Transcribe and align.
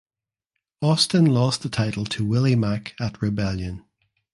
Austin 0.81 1.25
lost 1.27 1.61
the 1.61 1.69
title 1.69 2.05
to 2.05 2.25
Willie 2.25 2.55
Mack 2.55 2.95
at 2.99 3.21
Rebellion. 3.21 3.85